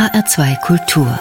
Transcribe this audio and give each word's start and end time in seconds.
HR2 0.00 0.58
Kultur 0.62 1.20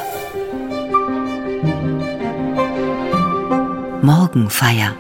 Morgenfeier 4.01 4.95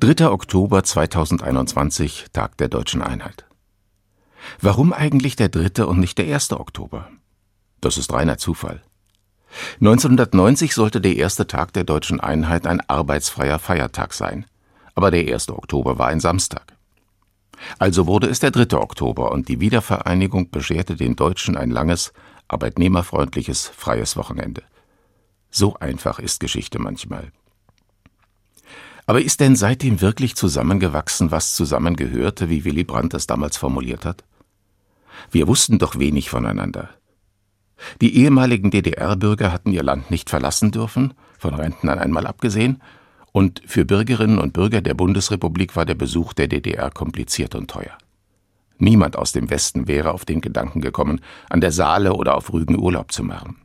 3. 0.00 0.28
Oktober 0.28 0.84
2021, 0.84 2.26
Tag 2.34 2.58
der 2.58 2.68
deutschen 2.68 3.00
Einheit. 3.00 3.46
Warum 4.60 4.92
eigentlich 4.92 5.36
der 5.36 5.48
3. 5.48 5.86
und 5.86 6.00
nicht 6.00 6.18
der 6.18 6.26
1. 6.34 6.52
Oktober? 6.52 7.08
Das 7.80 7.96
ist 7.96 8.12
reiner 8.12 8.36
Zufall. 8.36 8.82
1990 9.80 10.74
sollte 10.74 11.00
der 11.00 11.16
erste 11.16 11.46
Tag 11.46 11.72
der 11.72 11.84
deutschen 11.84 12.20
Einheit 12.20 12.66
ein 12.66 12.82
arbeitsfreier 12.86 13.58
Feiertag 13.58 14.12
sein, 14.12 14.44
aber 14.94 15.10
der 15.10 15.32
1. 15.32 15.48
Oktober 15.48 15.96
war 15.98 16.08
ein 16.08 16.20
Samstag. 16.20 16.73
Also 17.78 18.06
wurde 18.06 18.28
es 18.28 18.40
der 18.40 18.50
3. 18.50 18.76
Oktober 18.78 19.32
und 19.32 19.48
die 19.48 19.60
Wiedervereinigung 19.60 20.50
bescherte 20.50 20.96
den 20.96 21.16
Deutschen 21.16 21.56
ein 21.56 21.70
langes, 21.70 22.12
arbeitnehmerfreundliches, 22.48 23.68
freies 23.68 24.16
Wochenende. 24.16 24.62
So 25.50 25.74
einfach 25.74 26.18
ist 26.18 26.40
Geschichte 26.40 26.78
manchmal. 26.78 27.32
Aber 29.06 29.20
ist 29.20 29.40
denn 29.40 29.54
seitdem 29.54 30.00
wirklich 30.00 30.34
zusammengewachsen, 30.34 31.30
was 31.30 31.54
zusammengehörte, 31.54 32.48
wie 32.48 32.64
Willy 32.64 32.84
Brandt 32.84 33.14
es 33.14 33.26
damals 33.26 33.56
formuliert 33.56 34.04
hat? 34.04 34.24
Wir 35.30 35.46
wussten 35.46 35.78
doch 35.78 35.98
wenig 35.98 36.30
voneinander. 36.30 36.90
Die 38.00 38.16
ehemaligen 38.16 38.70
DDR-Bürger 38.70 39.52
hatten 39.52 39.72
ihr 39.72 39.82
Land 39.82 40.10
nicht 40.10 40.30
verlassen 40.30 40.70
dürfen, 40.70 41.14
von 41.38 41.54
Rentnern 41.54 41.98
einmal 41.98 42.26
abgesehen, 42.26 42.80
und 43.34 43.62
für 43.66 43.84
Bürgerinnen 43.84 44.38
und 44.38 44.52
Bürger 44.52 44.80
der 44.80 44.94
Bundesrepublik 44.94 45.74
war 45.74 45.84
der 45.84 45.96
Besuch 45.96 46.34
der 46.34 46.46
DDR 46.46 46.88
kompliziert 46.92 47.56
und 47.56 47.68
teuer. 47.68 47.98
Niemand 48.78 49.16
aus 49.16 49.32
dem 49.32 49.50
Westen 49.50 49.88
wäre 49.88 50.12
auf 50.12 50.24
den 50.24 50.40
Gedanken 50.40 50.80
gekommen, 50.80 51.20
an 51.50 51.60
der 51.60 51.72
Saale 51.72 52.12
oder 52.12 52.36
auf 52.36 52.52
Rügen 52.52 52.78
Urlaub 52.78 53.10
zu 53.10 53.24
machen. 53.24 53.56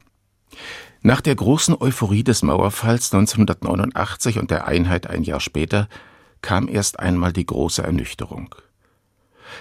Nach 1.03 1.21
der 1.21 1.35
großen 1.35 1.75
Euphorie 1.79 2.23
des 2.23 2.41
Mauerfalls 2.41 3.13
1989 3.13 4.39
und 4.39 4.49
der 4.49 4.65
Einheit 4.65 5.05
ein 5.05 5.21
Jahr 5.21 5.39
später 5.39 5.87
kam 6.41 6.67
erst 6.67 6.99
einmal 6.99 7.31
die 7.31 7.45
große 7.45 7.83
Ernüchterung. 7.83 8.55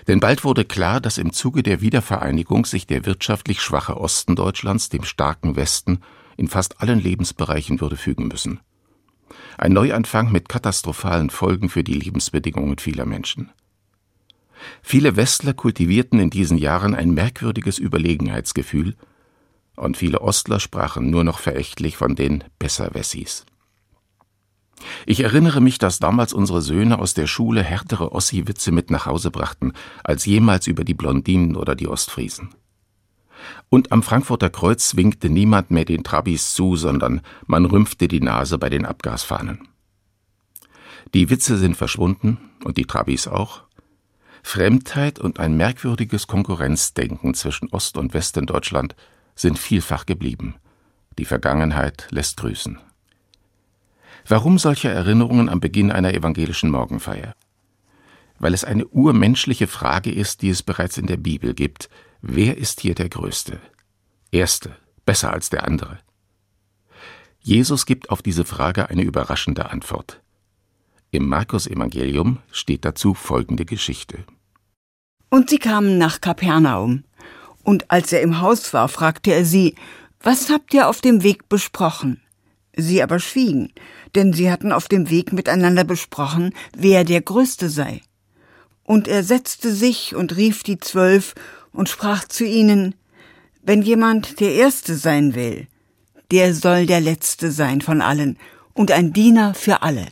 Denn 0.06 0.20
bald 0.20 0.42
wurde 0.42 0.64
klar, 0.64 1.02
dass 1.02 1.18
im 1.18 1.34
Zuge 1.34 1.62
der 1.62 1.82
Wiedervereinigung 1.82 2.64
sich 2.64 2.86
der 2.86 3.04
wirtschaftlich 3.04 3.60
schwache 3.60 3.98
Osten 3.98 4.36
Deutschlands 4.36 4.88
dem 4.88 5.04
starken 5.04 5.54
Westen 5.54 6.00
in 6.38 6.48
fast 6.48 6.80
allen 6.80 6.98
Lebensbereichen 6.98 7.82
würde 7.82 7.96
fügen 7.96 8.28
müssen. 8.28 8.60
Ein 9.56 9.72
Neuanfang 9.72 10.32
mit 10.32 10.48
katastrophalen 10.48 11.30
Folgen 11.30 11.68
für 11.68 11.84
die 11.84 11.94
Lebensbedingungen 11.94 12.78
vieler 12.78 13.06
Menschen. 13.06 13.50
Viele 14.82 15.16
Westler 15.16 15.54
kultivierten 15.54 16.18
in 16.18 16.30
diesen 16.30 16.58
Jahren 16.58 16.94
ein 16.94 17.10
merkwürdiges 17.10 17.78
Überlegenheitsgefühl 17.78 18.96
und 19.76 19.96
viele 19.96 20.20
Ostler 20.20 20.60
sprachen 20.60 21.10
nur 21.10 21.24
noch 21.24 21.38
verächtlich 21.38 21.96
von 21.96 22.16
den 22.16 22.44
Besserwessis. 22.58 23.46
Ich 25.06 25.20
erinnere 25.20 25.60
mich, 25.60 25.78
dass 25.78 25.98
damals 25.98 26.32
unsere 26.32 26.62
Söhne 26.62 26.98
aus 26.98 27.14
der 27.14 27.26
Schule 27.26 27.62
härtere 27.62 28.12
Ossi-Witze 28.12 28.72
mit 28.72 28.90
nach 28.90 29.06
Hause 29.06 29.30
brachten, 29.30 29.72
als 30.04 30.24
jemals 30.24 30.66
über 30.66 30.84
die 30.84 30.94
Blondinen 30.94 31.56
oder 31.56 31.74
die 31.74 31.88
Ostfriesen. 31.88 32.50
Und 33.68 33.92
am 33.92 34.02
Frankfurter 34.02 34.50
Kreuz 34.50 34.96
winkte 34.96 35.28
niemand 35.28 35.70
mehr 35.70 35.84
den 35.84 36.04
Trabis 36.04 36.54
zu, 36.54 36.76
sondern 36.76 37.20
man 37.46 37.64
rümpfte 37.64 38.08
die 38.08 38.20
Nase 38.20 38.58
bei 38.58 38.70
den 38.70 38.84
Abgasfahnen. 38.84 39.68
Die 41.14 41.30
Witze 41.30 41.56
sind 41.56 41.76
verschwunden 41.76 42.38
und 42.64 42.76
die 42.76 42.84
Trabis 42.84 43.28
auch. 43.28 43.62
Fremdheit 44.42 45.18
und 45.18 45.40
ein 45.40 45.56
merkwürdiges 45.56 46.26
Konkurrenzdenken 46.26 47.34
zwischen 47.34 47.68
Ost 47.70 47.96
und 47.96 48.14
West 48.14 48.36
in 48.36 48.46
Deutschland 48.46 48.94
sind 49.34 49.58
vielfach 49.58 50.06
geblieben. 50.06 50.56
Die 51.18 51.24
Vergangenheit 51.24 52.06
lässt 52.10 52.36
grüßen. 52.38 52.78
Warum 54.26 54.58
solche 54.58 54.88
Erinnerungen 54.88 55.48
am 55.48 55.60
Beginn 55.60 55.90
einer 55.90 56.14
evangelischen 56.14 56.70
Morgenfeier? 56.70 57.34
Weil 58.38 58.54
es 58.54 58.64
eine 58.64 58.86
urmenschliche 58.86 59.66
Frage 59.66 60.12
ist, 60.12 60.42
die 60.42 60.50
es 60.50 60.62
bereits 60.62 60.98
in 60.98 61.06
der 61.06 61.16
Bibel 61.16 61.54
gibt. 61.54 61.88
Wer 62.20 62.58
ist 62.58 62.80
hier 62.80 62.96
der 62.96 63.08
Größte? 63.08 63.60
Erste, 64.32 64.76
besser 65.06 65.32
als 65.32 65.50
der 65.50 65.64
andere. 65.64 65.98
Jesus 67.40 67.86
gibt 67.86 68.10
auf 68.10 68.22
diese 68.22 68.44
Frage 68.44 68.88
eine 68.90 69.02
überraschende 69.02 69.70
Antwort. 69.70 70.20
Im 71.12 71.28
Markus 71.28 71.68
Evangelium 71.68 72.38
steht 72.50 72.84
dazu 72.84 73.14
folgende 73.14 73.64
Geschichte. 73.64 74.24
Und 75.30 75.48
sie 75.48 75.58
kamen 75.58 75.96
nach 75.96 76.20
Kapernaum. 76.20 77.04
Und 77.62 77.90
als 77.90 78.12
er 78.12 78.20
im 78.22 78.40
Haus 78.40 78.72
war, 78.74 78.88
fragte 78.88 79.32
er 79.32 79.44
sie, 79.44 79.76
was 80.20 80.50
habt 80.50 80.74
ihr 80.74 80.88
auf 80.88 81.00
dem 81.00 81.22
Weg 81.22 81.48
besprochen? 81.48 82.20
Sie 82.76 83.00
aber 83.00 83.20
schwiegen, 83.20 83.72
denn 84.16 84.32
sie 84.32 84.50
hatten 84.50 84.72
auf 84.72 84.88
dem 84.88 85.08
Weg 85.08 85.32
miteinander 85.32 85.84
besprochen, 85.84 86.52
wer 86.76 87.04
der 87.04 87.20
Größte 87.20 87.70
sei. 87.70 88.02
Und 88.82 89.06
er 89.06 89.22
setzte 89.22 89.72
sich 89.72 90.16
und 90.16 90.36
rief 90.36 90.64
die 90.64 90.78
Zwölf 90.78 91.34
und 91.72 91.88
sprach 91.88 92.26
zu 92.26 92.44
ihnen, 92.44 92.94
wenn 93.62 93.82
jemand 93.82 94.40
der 94.40 94.54
Erste 94.54 94.96
sein 94.96 95.34
will, 95.34 95.66
der 96.30 96.54
soll 96.54 96.86
der 96.86 97.00
Letzte 97.00 97.50
sein 97.50 97.80
von 97.80 98.00
allen 98.00 98.38
und 98.74 98.90
ein 98.90 99.12
Diener 99.12 99.54
für 99.54 99.82
alle. 99.82 100.06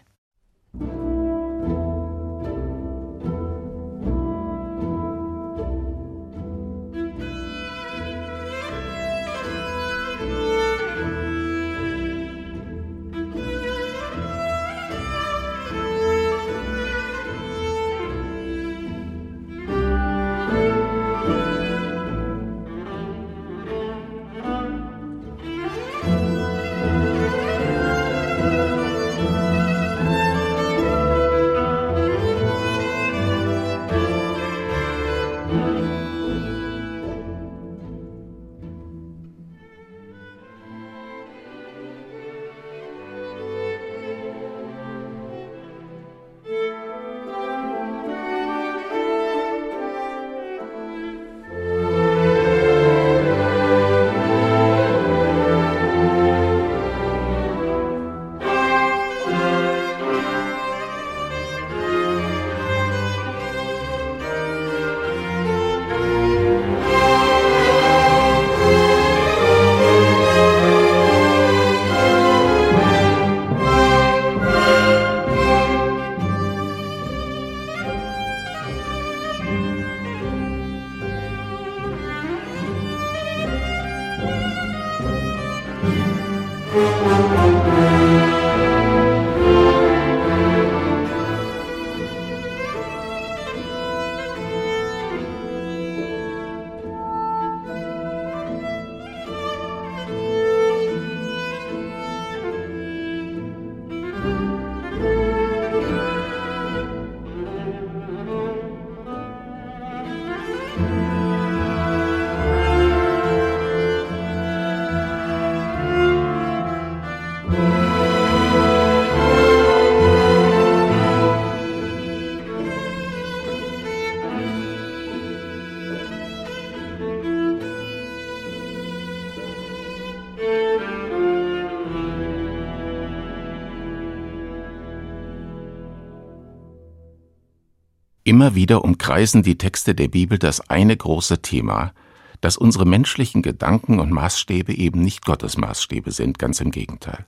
Immer 138.37 138.55
wieder 138.55 138.85
umkreisen 138.85 139.43
die 139.43 139.57
Texte 139.57 139.95
der 139.95 140.09
Bibel 140.09 140.39
das 140.39 140.61
eine 140.69 140.95
große 140.95 141.41
Thema, 141.41 141.95
dass 142.43 142.59
unsere 142.59 142.85
menschlichen 142.85 143.41
Gedanken 143.41 143.99
und 143.99 144.11
Maßstäbe 144.11 144.75
eben 144.75 145.01
nicht 145.01 145.25
Gottes 145.25 145.57
Maßstäbe 145.57 146.13
sind, 146.13 146.39
ganz 146.39 146.61
im 146.61 146.71
Gegenteil. 146.71 147.25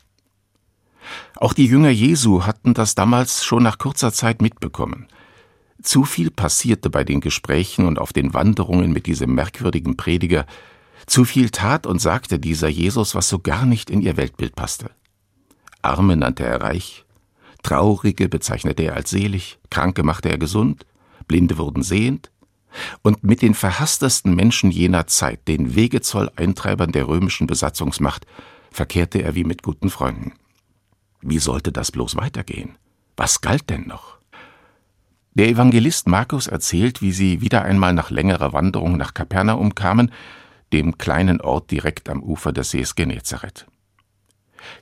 Auch 1.35 1.55
die 1.55 1.65
Jünger 1.65 1.89
Jesu 1.89 2.45
hatten 2.45 2.75
das 2.75 2.95
damals 2.95 3.43
schon 3.43 3.63
nach 3.63 3.79
kurzer 3.79 4.13
Zeit 4.13 4.43
mitbekommen. 4.43 5.07
Zu 5.83 6.05
viel 6.05 6.31
passierte 6.31 6.91
bei 6.91 7.05
den 7.05 7.23
Gesprächen 7.23 7.87
und 7.87 7.99
auf 7.99 8.13
den 8.13 8.35
Wanderungen 8.35 8.93
mit 8.93 9.07
diesem 9.07 9.35
merkwürdigen 9.35 9.97
Prediger, 9.97 10.45
zu 11.07 11.25
viel 11.25 11.49
tat 11.49 11.87
und 11.87 12.03
sagte 12.03 12.39
dieser 12.39 12.69
Jesus, 12.69 13.15
was 13.15 13.31
so 13.31 13.39
gar 13.39 13.65
nicht 13.65 13.89
in 13.89 14.03
ihr 14.03 14.19
Weltbild 14.19 14.55
passte. 14.55 14.91
Arme 15.81 16.19
nannte 16.19 16.45
er 16.45 16.61
reich, 16.61 17.07
Traurige 17.63 18.29
bezeichnete 18.29 18.83
er 18.83 18.97
als 18.97 19.09
selig, 19.09 19.59
Kranke 19.71 20.03
machte 20.03 20.29
er 20.29 20.37
gesund, 20.37 20.85
Blinde 21.29 21.59
wurden 21.59 21.83
sehend, 21.83 22.31
und 23.03 23.25
mit 23.25 23.43
den 23.43 23.55
verhasstesten 23.55 24.35
Menschen 24.35 24.71
jener 24.71 25.07
Zeit, 25.07 25.49
den 25.49 25.75
Wegezoll-Eintreibern 25.75 26.93
der 26.93 27.09
römischen 27.09 27.47
Besatzungsmacht, 27.47 28.27
verkehrte 28.71 29.23
er 29.23 29.35
wie 29.35 29.45
mit 29.45 29.63
guten 29.63 29.91
Freunden. 29.91 30.33
Wie 31.21 31.39
sollte 31.39 31.73
das 31.73 31.91
bloß 31.91 32.17
weitergehen? 32.17 32.77
Was 33.17 33.41
galt 33.41 33.71
denn 33.71 33.87
noch? 33.87 34.19
Der 35.35 35.49
Evangelist 35.49 36.09
Markus 36.09 36.47
erzählt, 36.47 37.01
wie 37.01 37.13
sie 37.13 37.41
wieder 37.41 37.63
einmal 37.63 37.93
nach 37.93 38.11
längerer 38.11 38.53
Wanderung 38.53 38.97
nach 38.97 39.15
Kapernaum 39.15 39.75
kamen, 39.75 40.13
dem 40.73 40.99
kleinen 40.99 41.41
Ort 41.41 41.71
direkt 41.71 42.09
am 42.09 42.23
Ufer 42.23 42.53
des 42.53 42.71
Sees 42.71 42.95
Genezareth. 42.95 43.67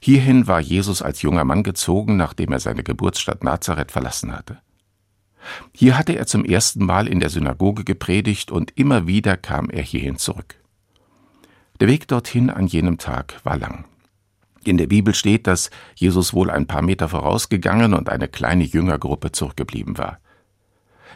Hierhin 0.00 0.46
war 0.46 0.60
Jesus 0.60 1.02
als 1.02 1.22
junger 1.22 1.44
Mann 1.44 1.62
gezogen, 1.62 2.16
nachdem 2.16 2.52
er 2.52 2.60
seine 2.60 2.82
Geburtsstadt 2.82 3.44
Nazareth 3.44 3.92
verlassen 3.92 4.32
hatte. 4.32 4.58
Hier 5.72 5.98
hatte 5.98 6.16
er 6.16 6.26
zum 6.26 6.44
ersten 6.44 6.84
Mal 6.84 7.06
in 7.06 7.20
der 7.20 7.30
Synagoge 7.30 7.84
gepredigt 7.84 8.50
und 8.50 8.72
immer 8.76 9.06
wieder 9.06 9.36
kam 9.36 9.70
er 9.70 9.82
hierhin 9.82 10.16
zurück. 10.16 10.56
Der 11.80 11.88
Weg 11.88 12.08
dorthin 12.08 12.50
an 12.50 12.66
jenem 12.66 12.98
Tag 12.98 13.40
war 13.44 13.58
lang. 13.58 13.84
In 14.64 14.78
der 14.78 14.86
Bibel 14.86 15.14
steht, 15.14 15.46
dass 15.46 15.70
Jesus 15.94 16.34
wohl 16.34 16.50
ein 16.50 16.66
paar 16.66 16.82
Meter 16.82 17.08
vorausgegangen 17.08 17.94
und 17.94 18.08
eine 18.08 18.28
kleine 18.28 18.64
Jüngergruppe 18.64 19.30
zurückgeblieben 19.30 19.96
war. 19.98 20.18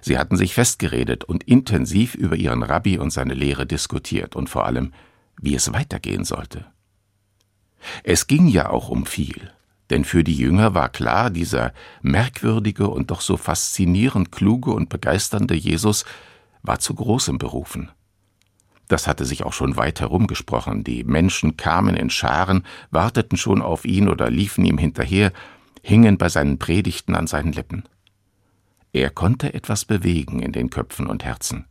Sie 0.03 0.19
hatten 0.19 0.37
sich 0.37 0.55
festgeredet 0.55 1.25
und 1.25 1.45
intensiv 1.45 2.15
über 2.15 2.37
ihren 2.37 2.63
Rabbi 2.63 2.99
und 2.99 3.11
seine 3.11 3.35
Lehre 3.35 3.67
diskutiert 3.67 4.37
und 4.37 4.49
vor 4.49 4.67
allem, 4.67 4.93
wie 5.41 5.55
es 5.55 5.73
weitergehen 5.73 6.25
sollte. 6.25 6.67
Es 8.05 8.27
ging 8.27 8.47
ja 8.47 8.71
auch 8.71 8.89
um 8.89 9.07
viel, 9.07 9.53
denn 9.91 10.05
für 10.05 10.25
die 10.25 10.35
Jünger 10.35 10.75
war 10.75 10.89
klar, 10.89 11.31
dieser 11.31 11.73
merkwürdige 12.01 12.89
und 12.89 13.11
doch 13.11 13.21
so 13.21 13.37
faszinierend 13.37 14.33
kluge 14.33 14.71
und 14.71 14.89
begeisternde 14.89 15.55
Jesus 15.55 16.05
war 16.63 16.79
zu 16.79 16.95
Großem 16.95 17.39
berufen. 17.39 17.91
Das 18.89 19.07
hatte 19.07 19.25
sich 19.25 19.45
auch 19.45 19.53
schon 19.53 19.77
weit 19.77 20.01
herumgesprochen, 20.01 20.83
die 20.83 21.05
Menschen 21.05 21.57
kamen 21.57 21.95
in 21.95 22.11
Scharen, 22.11 22.65
warteten 22.91 23.39
schon 23.39 23.63
auf 23.63 23.85
ihn 23.85 24.09
oder 24.09 24.31
liefen 24.31 24.65
ihm 24.65 24.79
hinterher, 24.79 25.33
hingen 25.83 26.19
bei 26.19 26.29
seinen 26.29 26.59
Predigten 26.59 27.15
an 27.15 27.27
seinen 27.27 27.53
Lippen. 27.53 27.85
Er 28.93 29.11
konnte 29.11 29.55
etwas 29.55 29.85
bewegen 29.85 30.41
in 30.41 30.51
den 30.53 30.71
Köpfen 30.71 31.07
und 31.07 31.25
Herzen. 31.25 31.67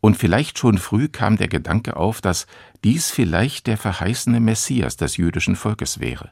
Und 0.00 0.16
vielleicht 0.16 0.58
schon 0.58 0.78
früh 0.78 1.08
kam 1.08 1.36
der 1.36 1.48
Gedanke 1.48 1.96
auf, 1.96 2.20
dass 2.20 2.46
dies 2.84 3.10
vielleicht 3.10 3.66
der 3.66 3.78
verheißene 3.78 4.40
Messias 4.40 4.96
des 4.96 5.16
jüdischen 5.16 5.56
Volkes 5.56 6.00
wäre, 6.00 6.30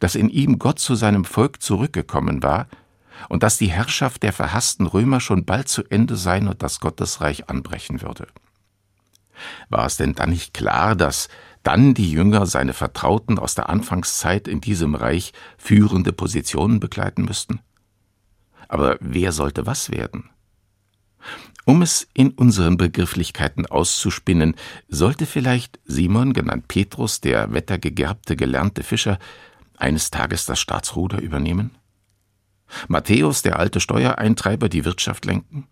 dass 0.00 0.14
in 0.14 0.28
ihm 0.28 0.58
Gott 0.58 0.78
zu 0.78 0.94
seinem 0.94 1.24
Volk 1.24 1.62
zurückgekommen 1.62 2.42
war 2.42 2.68
und 3.28 3.42
dass 3.42 3.58
die 3.58 3.70
Herrschaft 3.70 4.22
der 4.22 4.32
verhassten 4.32 4.86
Römer 4.86 5.20
schon 5.20 5.44
bald 5.44 5.68
zu 5.68 5.84
Ende 5.88 6.16
sein 6.16 6.48
und 6.48 6.62
das 6.62 6.80
Gottesreich 6.80 7.48
anbrechen 7.48 8.02
würde. 8.02 8.26
War 9.68 9.86
es 9.86 9.96
denn 9.96 10.14
dann 10.14 10.30
nicht 10.30 10.54
klar, 10.54 10.94
dass 10.94 11.28
dann 11.62 11.94
die 11.94 12.10
Jünger 12.10 12.46
seine 12.46 12.72
Vertrauten 12.72 13.38
aus 13.38 13.54
der 13.54 13.68
Anfangszeit 13.68 14.48
in 14.48 14.60
diesem 14.60 14.94
Reich 14.94 15.32
führende 15.58 16.12
Positionen 16.12 16.80
begleiten 16.80 17.24
müssten? 17.24 17.60
Aber 18.68 18.96
wer 19.00 19.32
sollte 19.32 19.66
was 19.66 19.90
werden? 19.90 20.30
Um 21.64 21.82
es 21.82 22.06
in 22.14 22.30
unseren 22.30 22.76
Begrifflichkeiten 22.76 23.66
auszuspinnen, 23.66 24.54
sollte 24.88 25.26
vielleicht 25.26 25.80
Simon, 25.84 26.32
genannt 26.32 26.68
Petrus, 26.68 27.20
der 27.20 27.52
wettergegerbte, 27.52 28.36
gelernte 28.36 28.84
Fischer, 28.84 29.18
eines 29.76 30.10
Tages 30.10 30.46
das 30.46 30.58
Staatsruder 30.58 31.20
übernehmen? 31.20 31.72
Matthäus, 32.88 33.42
der 33.42 33.58
alte 33.58 33.80
Steuereintreiber, 33.80 34.68
die 34.68 34.84
Wirtschaft 34.84 35.24
lenken? 35.24 35.68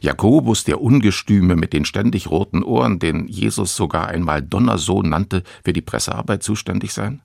Jakobus, 0.00 0.64
der 0.64 0.80
Ungestüme 0.80 1.54
mit 1.56 1.72
den 1.72 1.84
ständig 1.84 2.28
roten 2.28 2.62
Ohren, 2.62 2.98
den 2.98 3.28
Jesus 3.28 3.76
sogar 3.76 4.08
einmal 4.08 4.42
Donnersohn 4.42 5.08
nannte, 5.08 5.42
für 5.64 5.72
die 5.72 5.82
Pressearbeit 5.82 6.42
zuständig 6.42 6.92
sein? 6.92 7.20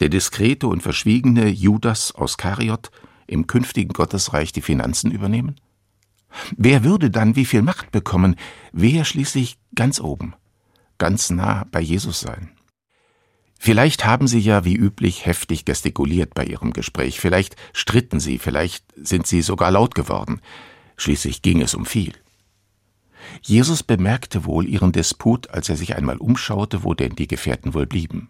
Der 0.00 0.08
diskrete 0.08 0.66
und 0.66 0.82
verschwiegene 0.82 1.48
Judas 1.48 2.12
aus 2.14 2.36
Kariot 2.36 2.90
im 3.26 3.46
künftigen 3.46 3.92
Gottesreich 3.92 4.52
die 4.52 4.62
Finanzen 4.62 5.10
übernehmen? 5.10 5.56
Wer 6.56 6.84
würde 6.84 7.10
dann 7.10 7.36
wie 7.36 7.44
viel 7.44 7.62
Macht 7.62 7.92
bekommen? 7.92 8.36
Wer 8.72 9.04
schließlich 9.04 9.56
ganz 9.74 10.00
oben, 10.00 10.34
ganz 10.98 11.30
nah 11.30 11.66
bei 11.70 11.80
Jesus 11.80 12.20
sein? 12.20 12.50
Vielleicht 13.58 14.04
haben 14.04 14.26
Sie 14.26 14.40
ja 14.40 14.64
wie 14.64 14.74
üblich 14.74 15.26
heftig 15.26 15.64
gestikuliert 15.64 16.34
bei 16.34 16.44
Ihrem 16.44 16.72
Gespräch, 16.72 17.20
vielleicht 17.20 17.56
stritten 17.72 18.20
Sie, 18.20 18.38
vielleicht 18.38 18.84
sind 18.96 19.26
Sie 19.26 19.42
sogar 19.42 19.70
laut 19.70 19.94
geworden. 19.94 20.40
Schließlich 20.96 21.42
ging 21.42 21.62
es 21.62 21.74
um 21.74 21.86
viel. 21.86 22.12
Jesus 23.42 23.82
bemerkte 23.82 24.44
wohl 24.44 24.68
ihren 24.68 24.92
Disput, 24.92 25.50
als 25.50 25.68
er 25.68 25.76
sich 25.76 25.96
einmal 25.96 26.18
umschaute, 26.18 26.84
wo 26.84 26.94
denn 26.94 27.16
die 27.16 27.26
Gefährten 27.26 27.74
wohl 27.74 27.86
blieben. 27.86 28.28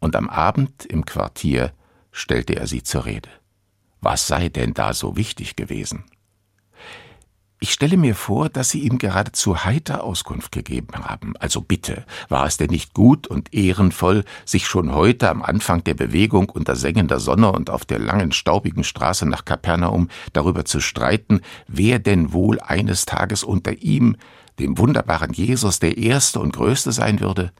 Und 0.00 0.16
am 0.16 0.28
Abend 0.28 0.84
im 0.86 1.04
Quartier 1.04 1.72
stellte 2.10 2.56
er 2.56 2.66
sie 2.66 2.82
zur 2.82 3.04
Rede. 3.04 3.28
Was 4.00 4.26
sei 4.26 4.48
denn 4.48 4.74
da 4.74 4.92
so 4.92 5.16
wichtig 5.16 5.56
gewesen? 5.56 6.04
Ich 7.64 7.72
stelle 7.72 7.96
mir 7.96 8.14
vor, 8.14 8.50
dass 8.50 8.68
Sie 8.68 8.80
ihm 8.80 8.98
geradezu 8.98 9.64
heiter 9.64 10.04
Auskunft 10.04 10.52
gegeben 10.52 11.06
haben. 11.06 11.34
Also 11.38 11.62
bitte, 11.62 12.04
war 12.28 12.44
es 12.44 12.58
denn 12.58 12.68
nicht 12.68 12.92
gut 12.92 13.26
und 13.26 13.54
ehrenvoll, 13.54 14.26
sich 14.44 14.66
schon 14.66 14.94
heute 14.94 15.30
am 15.30 15.42
Anfang 15.42 15.82
der 15.82 15.94
Bewegung 15.94 16.50
unter 16.50 16.76
sengender 16.76 17.20
Sonne 17.20 17.50
und 17.50 17.70
auf 17.70 17.86
der 17.86 18.00
langen 18.00 18.32
staubigen 18.32 18.84
Straße 18.84 19.24
nach 19.24 19.46
Kapernaum 19.46 20.10
darüber 20.34 20.66
zu 20.66 20.80
streiten, 20.80 21.40
wer 21.66 21.98
denn 21.98 22.34
wohl 22.34 22.60
eines 22.60 23.06
Tages 23.06 23.42
unter 23.42 23.72
ihm, 23.80 24.18
dem 24.58 24.76
wunderbaren 24.76 25.32
Jesus, 25.32 25.78
der 25.78 25.96
Erste 25.96 26.40
und 26.40 26.54
Größte 26.54 26.92
sein 26.92 27.20
würde? 27.20 27.50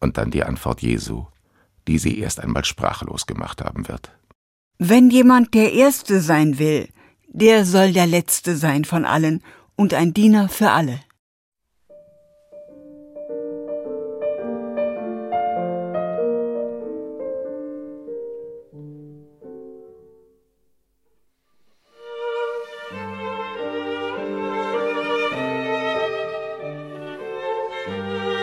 Und 0.00 0.18
dann 0.18 0.32
die 0.32 0.42
Antwort 0.42 0.82
Jesu, 0.82 1.26
die 1.86 1.98
sie 1.98 2.18
erst 2.18 2.40
einmal 2.40 2.64
sprachlos 2.64 3.26
gemacht 3.26 3.62
haben 3.62 3.86
wird. 3.86 4.10
Wenn 4.78 5.10
jemand 5.10 5.54
der 5.54 5.72
Erste 5.74 6.20
sein 6.20 6.58
will, 6.58 6.88
der 7.34 7.64
soll 7.64 7.92
der 7.92 8.06
Letzte 8.06 8.56
sein 8.56 8.84
von 8.84 9.04
allen 9.04 9.42
und 9.76 9.92
ein 9.92 10.14
Diener 10.14 10.48
für 10.48 10.70
alle. 10.70 11.00
Musik 27.86 28.33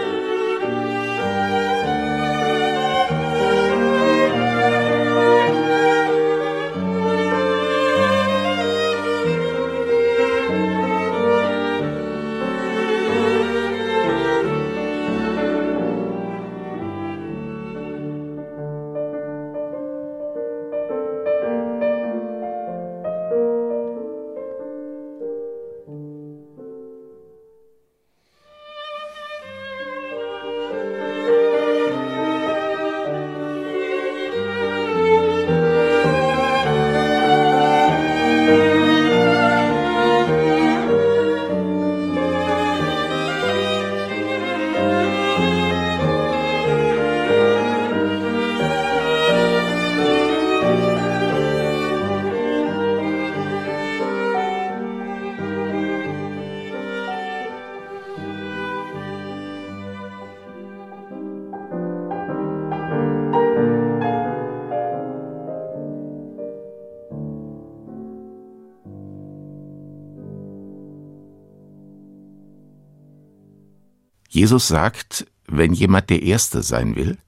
Jesus 74.41 74.67
sagt, 74.67 75.27
wenn 75.45 75.71
jemand 75.71 76.09
der 76.09 76.23
Erste 76.23 76.63
sein 76.63 76.95
will, 76.95 77.19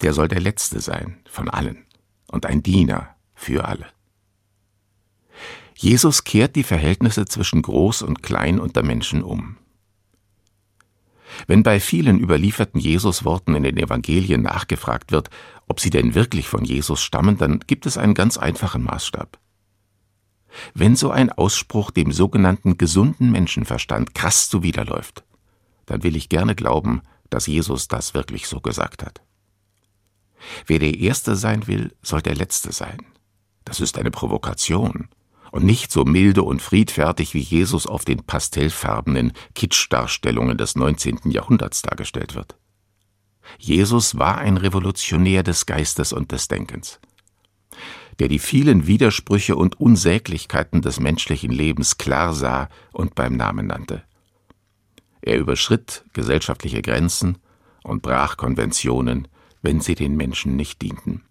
der 0.00 0.12
soll 0.12 0.28
der 0.28 0.38
Letzte 0.38 0.80
sein 0.80 1.16
von 1.28 1.48
allen 1.48 1.86
und 2.28 2.46
ein 2.46 2.62
Diener 2.62 3.16
für 3.34 3.64
alle. 3.64 3.86
Jesus 5.74 6.22
kehrt 6.22 6.54
die 6.54 6.62
Verhältnisse 6.62 7.24
zwischen 7.24 7.62
Groß 7.62 8.02
und 8.02 8.22
Klein 8.22 8.60
unter 8.60 8.84
Menschen 8.84 9.24
um. 9.24 9.56
Wenn 11.48 11.64
bei 11.64 11.80
vielen 11.80 12.20
überlieferten 12.20 12.80
Jesusworten 12.80 13.56
in 13.56 13.64
den 13.64 13.76
Evangelien 13.76 14.42
nachgefragt 14.42 15.10
wird, 15.10 15.30
ob 15.66 15.80
sie 15.80 15.90
denn 15.90 16.14
wirklich 16.14 16.46
von 16.46 16.64
Jesus 16.64 17.02
stammen, 17.02 17.38
dann 17.38 17.58
gibt 17.66 17.86
es 17.86 17.98
einen 17.98 18.14
ganz 18.14 18.38
einfachen 18.38 18.84
Maßstab. 18.84 19.36
Wenn 20.74 20.94
so 20.94 21.10
ein 21.10 21.32
Ausspruch 21.32 21.90
dem 21.90 22.12
sogenannten 22.12 22.78
gesunden 22.78 23.32
Menschenverstand 23.32 24.14
krass 24.14 24.48
zuwiderläuft, 24.48 25.24
dann 25.86 26.02
will 26.02 26.16
ich 26.16 26.28
gerne 26.28 26.54
glauben, 26.54 27.02
dass 27.30 27.46
Jesus 27.46 27.88
das 27.88 28.14
wirklich 28.14 28.46
so 28.46 28.60
gesagt 28.60 29.04
hat. 29.04 29.22
Wer 30.66 30.78
der 30.78 30.98
Erste 30.98 31.36
sein 31.36 31.66
will, 31.66 31.94
soll 32.02 32.22
der 32.22 32.34
Letzte 32.34 32.72
sein. 32.72 32.98
Das 33.64 33.80
ist 33.80 33.98
eine 33.98 34.10
Provokation 34.10 35.08
und 35.50 35.64
nicht 35.64 35.90
so 35.90 36.04
milde 36.04 36.42
und 36.42 36.60
friedfertig, 36.60 37.34
wie 37.34 37.40
Jesus 37.40 37.86
auf 37.86 38.04
den 38.04 38.22
pastellfarbenen 38.24 39.32
Kitschdarstellungen 39.54 40.58
des 40.58 40.76
19. 40.76 41.30
Jahrhunderts 41.30 41.82
dargestellt 41.82 42.34
wird. 42.34 42.56
Jesus 43.58 44.18
war 44.18 44.38
ein 44.38 44.56
Revolutionär 44.56 45.42
des 45.42 45.66
Geistes 45.66 46.12
und 46.12 46.32
des 46.32 46.48
Denkens, 46.48 47.00
der 48.18 48.28
die 48.28 48.38
vielen 48.38 48.86
Widersprüche 48.86 49.56
und 49.56 49.80
Unsäglichkeiten 49.80 50.82
des 50.82 51.00
menschlichen 51.00 51.52
Lebens 51.52 51.96
klar 51.96 52.34
sah 52.34 52.68
und 52.92 53.14
beim 53.14 53.36
Namen 53.36 53.68
nannte. 53.68 54.02
Er 55.26 55.38
überschritt 55.38 56.04
gesellschaftliche 56.12 56.82
Grenzen 56.82 57.38
und 57.82 58.00
brach 58.00 58.36
Konventionen, 58.36 59.26
wenn 59.60 59.80
sie 59.80 59.96
den 59.96 60.16
Menschen 60.16 60.54
nicht 60.54 60.80
dienten. 60.82 61.24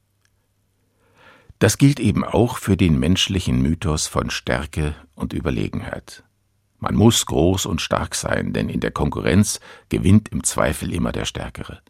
Das 1.59 1.77
gilt 1.77 2.01
eben 2.01 2.25
auch 2.25 2.57
für 2.57 2.75
den 2.75 2.99
menschlichen 2.99 3.61
Mythos 3.61 4.07
von 4.07 4.29
Stärke 4.29 4.95
und 5.15 5.31
Überlegenheit. 5.31 6.25
Man 6.79 6.95
muss 6.95 7.25
groß 7.25 7.65
und 7.65 7.79
stark 7.79 8.15
sein, 8.15 8.51
denn 8.51 8.67
in 8.67 8.81
der 8.81 8.91
Konkurrenz 8.91 9.61
gewinnt 9.87 10.27
im 10.27 10.43
Zweifel 10.43 10.93
immer 10.93 11.13
der 11.13 11.23
Stärkere. 11.23 11.81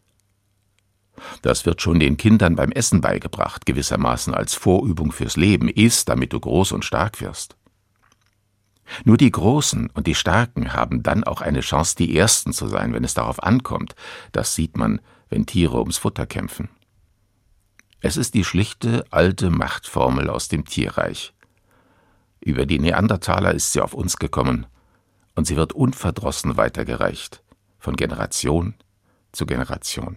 Das 1.42 1.66
wird 1.66 1.82
schon 1.82 1.98
den 1.98 2.16
Kindern 2.16 2.54
beim 2.54 2.70
Essen 2.70 3.00
beigebracht, 3.00 3.66
gewissermaßen 3.66 4.32
als 4.32 4.54
Vorübung 4.54 5.10
fürs 5.10 5.36
Leben. 5.36 5.68
Iss, 5.68 6.04
damit 6.04 6.32
du 6.32 6.38
groß 6.38 6.70
und 6.70 6.84
stark 6.84 7.20
wirst. 7.20 7.56
Nur 9.04 9.16
die 9.16 9.30
Großen 9.30 9.90
und 9.90 10.06
die 10.06 10.14
Starken 10.14 10.72
haben 10.72 11.02
dann 11.02 11.24
auch 11.24 11.40
eine 11.40 11.60
Chance, 11.60 11.96
die 11.96 12.16
Ersten 12.16 12.52
zu 12.52 12.68
sein, 12.68 12.92
wenn 12.92 13.04
es 13.04 13.14
darauf 13.14 13.42
ankommt. 13.42 13.94
Das 14.32 14.54
sieht 14.54 14.76
man, 14.76 15.00
wenn 15.28 15.46
Tiere 15.46 15.78
ums 15.78 15.98
Futter 15.98 16.26
kämpfen. 16.26 16.68
Es 18.00 18.16
ist 18.16 18.34
die 18.34 18.44
schlichte, 18.44 19.04
alte 19.10 19.50
Machtformel 19.50 20.30
aus 20.30 20.48
dem 20.48 20.64
Tierreich. 20.64 21.34
Über 22.40 22.66
die 22.66 22.78
Neandertaler 22.78 23.52
ist 23.52 23.72
sie 23.72 23.80
auf 23.80 23.94
uns 23.94 24.18
gekommen, 24.18 24.66
und 25.34 25.46
sie 25.46 25.56
wird 25.56 25.72
unverdrossen 25.72 26.56
weitergereicht, 26.56 27.42
von 27.78 27.96
Generation 27.96 28.74
zu 29.32 29.46
Generation. 29.46 30.16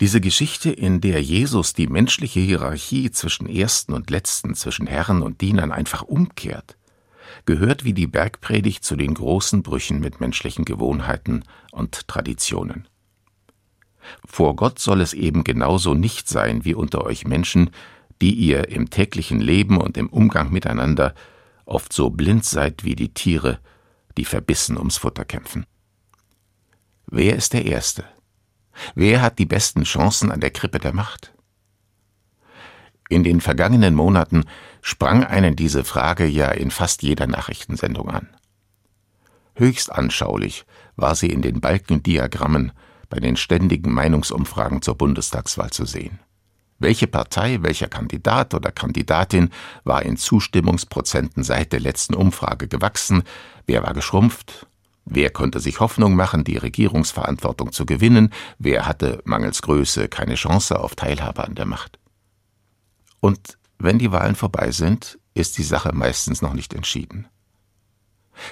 Diese 0.00 0.20
Geschichte, 0.20 0.70
in 0.70 1.00
der 1.00 1.22
Jesus 1.22 1.74
die 1.74 1.86
menschliche 1.86 2.40
Hierarchie 2.40 3.10
zwischen 3.10 3.48
Ersten 3.48 3.92
und 3.92 4.10
Letzten, 4.10 4.54
zwischen 4.54 4.86
Herren 4.86 5.22
und 5.22 5.40
Dienern 5.40 5.72
einfach 5.72 6.02
umkehrt, 6.02 6.76
gehört 7.46 7.84
wie 7.84 7.92
die 7.92 8.06
Bergpredigt 8.06 8.84
zu 8.84 8.96
den 8.96 9.14
großen 9.14 9.62
Brüchen 9.62 10.00
mit 10.00 10.20
menschlichen 10.20 10.64
Gewohnheiten 10.64 11.44
und 11.72 12.08
Traditionen. 12.08 12.88
Vor 14.24 14.56
Gott 14.56 14.78
soll 14.78 15.00
es 15.00 15.12
eben 15.12 15.44
genauso 15.44 15.94
nicht 15.94 16.28
sein 16.28 16.64
wie 16.64 16.74
unter 16.74 17.04
euch 17.04 17.26
Menschen, 17.26 17.70
die 18.20 18.34
ihr 18.34 18.68
im 18.68 18.90
täglichen 18.90 19.40
Leben 19.40 19.78
und 19.78 19.96
im 19.96 20.08
Umgang 20.08 20.52
miteinander 20.52 21.14
oft 21.66 21.92
so 21.92 22.10
blind 22.10 22.44
seid 22.44 22.84
wie 22.84 22.94
die 22.94 23.12
Tiere, 23.14 23.58
die 24.16 24.24
verbissen 24.24 24.76
ums 24.76 24.98
Futter 24.98 25.24
kämpfen. 25.24 25.66
Wer 27.06 27.36
ist 27.36 27.52
der 27.52 27.64
Erste? 27.64 28.04
Wer 28.94 29.22
hat 29.22 29.38
die 29.38 29.46
besten 29.46 29.84
Chancen 29.84 30.30
an 30.30 30.40
der 30.40 30.50
Krippe 30.50 30.78
der 30.78 30.92
Macht? 30.92 31.32
In 33.14 33.22
den 33.22 33.40
vergangenen 33.40 33.94
Monaten 33.94 34.42
sprang 34.82 35.22
einen 35.22 35.54
diese 35.54 35.84
Frage 35.84 36.26
ja 36.26 36.50
in 36.50 36.72
fast 36.72 37.04
jeder 37.04 37.28
Nachrichtensendung 37.28 38.10
an. 38.10 38.26
Höchst 39.54 39.92
anschaulich 39.92 40.64
war 40.96 41.14
sie 41.14 41.28
in 41.28 41.40
den 41.40 41.60
Balkendiagrammen 41.60 42.72
bei 43.08 43.20
den 43.20 43.36
ständigen 43.36 43.92
Meinungsumfragen 43.92 44.82
zur 44.82 44.96
Bundestagswahl 44.96 45.70
zu 45.70 45.84
sehen. 45.84 46.18
Welche 46.80 47.06
Partei, 47.06 47.58
welcher 47.62 47.86
Kandidat 47.86 48.52
oder 48.52 48.72
Kandidatin 48.72 49.50
war 49.84 50.02
in 50.02 50.16
Zustimmungsprozenten 50.16 51.44
seit 51.44 51.72
der 51.72 51.78
letzten 51.78 52.14
Umfrage 52.14 52.66
gewachsen, 52.66 53.22
wer 53.64 53.84
war 53.84 53.94
geschrumpft, 53.94 54.66
wer 55.04 55.30
konnte 55.30 55.60
sich 55.60 55.78
Hoffnung 55.78 56.16
machen, 56.16 56.42
die 56.42 56.56
Regierungsverantwortung 56.56 57.70
zu 57.70 57.86
gewinnen, 57.86 58.30
wer 58.58 58.88
hatte 58.88 59.22
mangels 59.24 59.62
Größe 59.62 60.08
keine 60.08 60.34
Chance 60.34 60.80
auf 60.80 60.96
Teilhabe 60.96 61.44
an 61.44 61.54
der 61.54 61.66
Macht. 61.66 62.00
Und 63.24 63.58
wenn 63.78 63.98
die 63.98 64.12
Wahlen 64.12 64.34
vorbei 64.34 64.70
sind, 64.70 65.18
ist 65.34 65.56
die 65.58 65.62
Sache 65.62 65.92
meistens 65.94 66.42
noch 66.42 66.52
nicht 66.52 66.74
entschieden. 66.74 67.26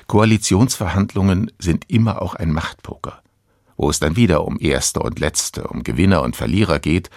Koalitionsverhandlungen 0.07 1.51
sind 1.59 1.91
immer 1.91 2.23
auch 2.23 2.35
ein 2.35 2.53
Machtpoker 2.53 3.23
wo 3.83 3.91
es 3.91 3.99
dann 3.99 4.15
wieder 4.15 4.45
um 4.45 4.59
Erste 4.61 5.01
und 5.01 5.19
Letzte, 5.19 5.67
um 5.67 5.83
Gewinner 5.83 6.23
und 6.23 6.37
Verlierer 6.37 6.79
geht, 6.79 7.11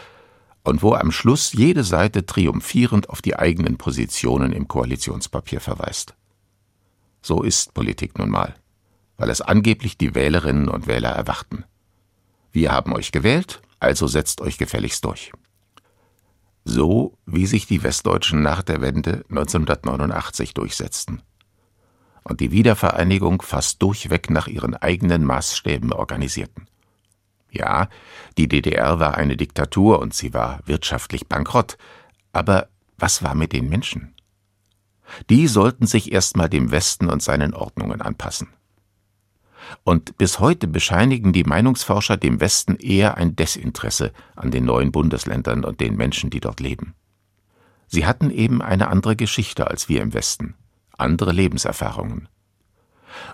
und 0.64 0.82
wo 0.82 0.96
am 0.96 1.12
Schluss 1.12 1.54
jede 1.54 1.84
Seite 1.84 2.26
triumphierend 2.26 3.10
auf 3.12 3.22
die 3.22 3.36
eigenen 3.38 3.78
Positionen 3.78 4.52
im 4.52 4.68
Koalitionspapier 4.68 5.62
verweist. 5.62 6.16
So 7.22 7.44
ist 7.44 7.76
Politik 7.76 8.18
nun 8.18 8.32
mal, 8.32 8.56
weil 9.18 9.30
es 9.30 9.42
angeblich 9.42 9.96
die 9.96 10.16
Wählerinnen 10.16 10.68
und 10.68 10.88
Wähler 10.88 11.12
erwarten. 11.12 11.66
Wir 12.52 12.72
haben 12.72 12.94
euch 12.94 13.12
gewählt, 13.12 13.62
also 13.80 14.08
setzt 14.08 14.42
euch 14.42 14.58
gefälligst 14.58 15.06
durch. 15.06 15.32
So 16.66 17.18
wie 17.26 17.46
sich 17.46 17.68
die 17.68 17.84
Westdeutschen 17.84 18.42
nach 18.42 18.64
der 18.64 18.82
Wende 18.82 19.24
1989 19.30 20.54
durchsetzten 20.56 21.22
und 22.24 22.40
die 22.40 22.52
Wiedervereinigung 22.52 23.44
fast 23.44 23.82
durchweg 23.84 24.32
nach 24.32 24.48
ihren 24.48 24.76
eigenen 24.76 25.24
Maßstäben 25.24 25.94
organisierten. 25.94 26.68
Ja, 27.52 27.88
die 28.38 28.50
DDR 28.50 29.00
war 29.00 29.16
eine 29.16 29.38
Diktatur 29.38 30.00
und 30.00 30.14
sie 30.14 30.34
war 30.34 30.60
wirtschaftlich 30.66 31.28
bankrott, 31.28 31.78
aber 32.34 32.68
was 32.98 33.24
war 33.24 33.36
mit 33.36 33.54
den 33.54 33.70
Menschen? 33.70 34.16
Die 35.30 35.48
sollten 35.48 35.86
sich 35.86 36.12
erstmal 36.12 36.50
dem 36.50 36.72
Westen 36.72 37.10
und 37.10 37.22
seinen 37.22 37.54
Ordnungen 37.54 38.02
anpassen. 38.02 38.50
Und 39.84 40.18
bis 40.18 40.40
heute 40.40 40.68
bescheinigen 40.68 41.34
die 41.34 41.44
Meinungsforscher 41.44 42.18
dem 42.18 42.40
Westen 42.40 42.76
eher 42.76 43.18
ein 43.18 43.36
Desinteresse 43.36 44.12
an 44.36 44.52
den 44.52 44.66
neuen 44.66 44.92
Bundesländern 44.92 45.64
und 45.64 45.80
den 45.80 45.96
Menschen, 45.96 46.30
die 46.30 46.40
dort 46.40 46.60
leben. 46.60 46.94
Sie 47.88 48.06
hatten 48.06 48.32
eben 48.32 48.62
eine 48.62 48.88
andere 48.88 49.16
Geschichte 49.16 49.68
als 49.68 49.90
wir 49.90 50.02
im 50.02 50.14
Westen 50.14 50.56
andere 50.98 51.32
Lebenserfahrungen 51.32 52.30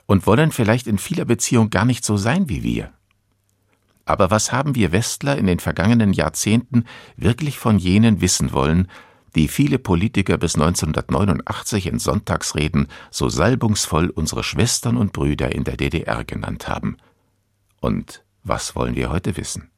und 0.06 0.28
wollen 0.28 0.52
vielleicht 0.52 0.88
in 0.88 0.98
vieler 0.98 1.26
Beziehung 1.26 1.70
gar 1.70 1.86
nicht 1.86 2.06
so 2.06 2.18
sein 2.18 2.50
wie 2.50 2.64
wir. 2.64 2.92
Aber 4.06 4.32
was 4.32 4.52
haben 4.52 4.76
wir 4.76 4.92
Westler 4.92 5.38
in 5.38 5.46
den 5.46 5.60
vergangenen 5.60 6.14
Jahrzehnten 6.14 6.86
wirklich 7.16 7.58
von 7.58 7.78
jenen 7.78 8.20
wissen 8.22 8.52
wollen, 8.52 8.88
die 9.36 9.48
viele 9.48 9.80
Politiker 9.80 10.38
bis 10.38 10.56
1989 10.56 11.88
in 11.88 12.00
Sonntagsreden 12.00 12.88
so 13.10 13.30
salbungsvoll 13.30 14.10
unsere 14.10 14.44
Schwestern 14.44 14.98
und 14.98 15.14
Brüder 15.14 15.52
in 15.54 15.64
der 15.64 15.78
DDR 15.78 16.24
genannt 16.24 16.68
haben? 16.68 16.98
Und 17.80 18.24
was 18.44 18.76
wollen 18.76 18.96
wir 18.96 19.10
heute 19.10 19.38
wissen? 19.38 19.71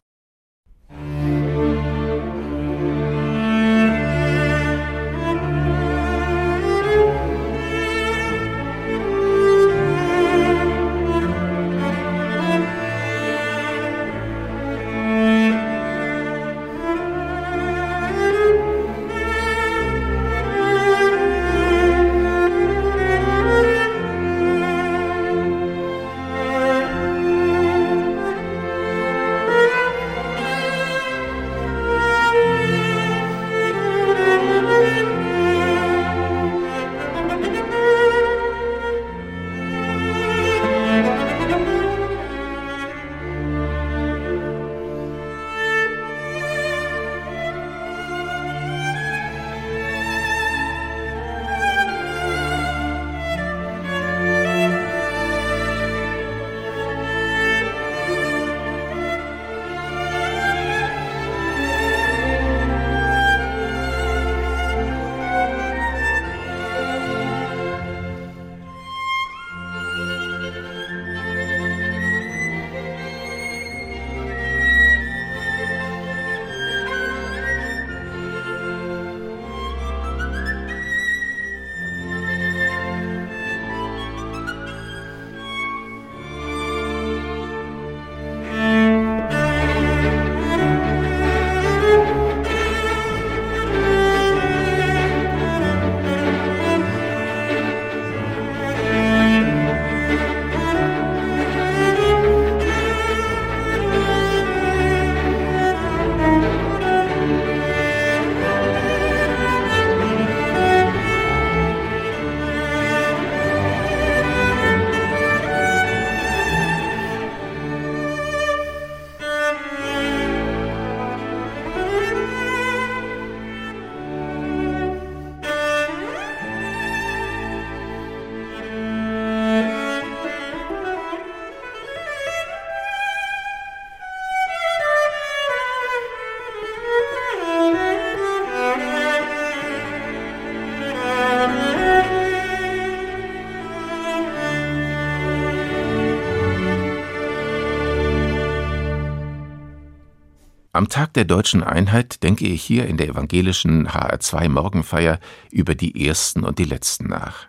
Am 150.84 150.89
Tag 150.89 151.13
der 151.13 151.24
deutschen 151.24 151.63
Einheit 151.63 152.24
denke 152.24 152.46
ich 152.46 152.62
hier 152.62 152.88
in 152.88 152.98
der 152.98 153.08
evangelischen 153.08 153.88
HR2 153.88 154.50
Morgenfeier 154.50 155.22
über 155.50 155.76
die 155.76 156.06
ersten 156.06 156.43
und 156.43 156.60
die 156.60 156.65
letzten 156.65 157.08
nach. 157.08 157.48